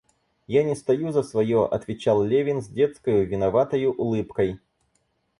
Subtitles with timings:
[0.47, 4.59] Я не стою за свое,— отвечал Левин с детскою, виноватою улыбкой.